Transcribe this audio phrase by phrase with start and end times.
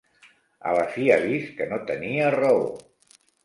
[0.69, 2.69] A la fi ha vist que no tenia raó.